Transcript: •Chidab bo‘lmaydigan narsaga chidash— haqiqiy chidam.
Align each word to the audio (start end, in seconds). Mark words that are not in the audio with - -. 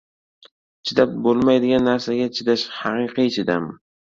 •Chidab 0.91 1.13
bo‘lmaydigan 1.27 1.85
narsaga 1.89 2.27
chidash— 2.39 2.67
haqiqiy 2.81 3.35
chidam. 3.37 3.71